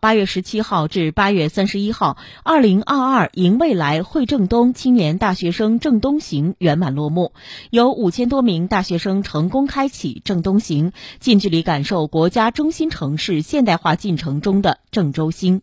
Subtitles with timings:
[0.00, 7.34] 八月十七号至八月三十一号，二零二二迎未来惠正东青年大学生正东行圆满落幕，
[7.68, 15.60] 有五千多名大学生成功开启正东行，近距离感受国家中心城市现代化进程中的郑州新。